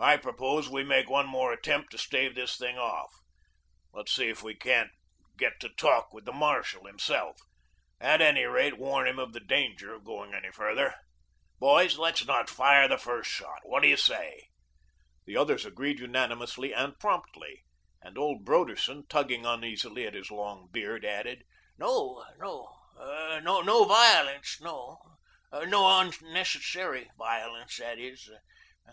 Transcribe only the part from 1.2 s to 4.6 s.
more attempt to stave this thing off. Let's see if we